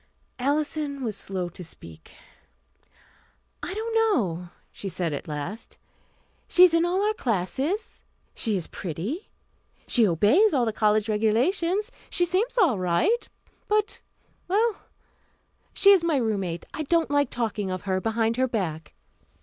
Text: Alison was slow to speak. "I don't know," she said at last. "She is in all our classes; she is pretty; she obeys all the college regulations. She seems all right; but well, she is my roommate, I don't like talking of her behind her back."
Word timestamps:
Alison 0.39 1.03
was 1.03 1.15
slow 1.15 1.47
to 1.49 1.63
speak. 1.63 2.13
"I 3.61 3.71
don't 3.71 3.95
know," 3.95 4.49
she 4.71 4.89
said 4.89 5.13
at 5.13 5.27
last. 5.27 5.77
"She 6.47 6.63
is 6.63 6.73
in 6.73 6.85
all 6.85 7.03
our 7.05 7.13
classes; 7.13 8.01
she 8.33 8.57
is 8.57 8.65
pretty; 8.65 9.29
she 9.85 10.07
obeys 10.07 10.55
all 10.55 10.65
the 10.65 10.73
college 10.73 11.07
regulations. 11.07 11.91
She 12.09 12.25
seems 12.25 12.57
all 12.57 12.79
right; 12.79 13.29
but 13.67 14.01
well, 14.47 14.87
she 15.71 15.91
is 15.91 16.03
my 16.03 16.15
roommate, 16.15 16.65
I 16.73 16.81
don't 16.81 17.11
like 17.11 17.29
talking 17.29 17.69
of 17.69 17.83
her 17.83 18.01
behind 18.01 18.37
her 18.37 18.47
back." 18.47 18.95